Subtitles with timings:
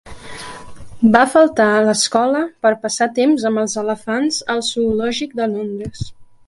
[1.15, 6.07] Va faltar a l'escola per passar temps amb els elefants al zoològic de Londres.